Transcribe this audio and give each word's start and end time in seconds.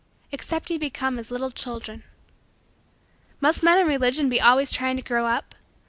"Except 0.31 0.71
ye 0.71 0.79
become 0.79 1.19
as 1.19 1.29
little 1.29 1.51
children." 1.51 2.01
Must 3.39 3.61
men 3.61 3.77
in 3.77 3.85
Religion 3.87 4.29
be 4.29 4.41
always 4.41 4.71
trying 4.71 4.95
to 4.97 5.03
grow 5.03 5.27
up? 5.27 5.53